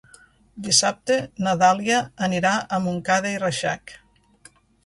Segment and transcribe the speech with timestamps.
[0.67, 1.17] Dissabte
[1.47, 1.99] na Dàlia
[2.29, 3.99] anirà a Montcada i Reixac.